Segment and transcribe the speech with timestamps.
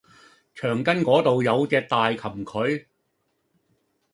[0.55, 2.87] 墙根个度有只大蠄蟝